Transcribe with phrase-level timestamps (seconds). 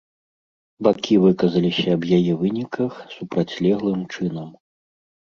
[0.85, 4.49] Бакі выказаліся аб яе выніках супрацьлеглым чынам.